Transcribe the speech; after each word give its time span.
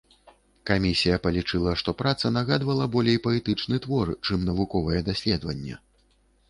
Камісія 0.69 1.17
палічыла, 1.25 1.75
што 1.81 1.95
праца 2.01 2.31
нагадвала 2.39 2.89
болей 2.97 3.21
паэтычны 3.27 3.75
твор 3.85 4.15
чым 4.25 4.39
навуковае 4.51 4.99
даследаванне. 5.13 5.75